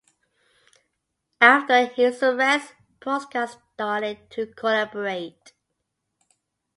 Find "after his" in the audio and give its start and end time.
1.39-2.23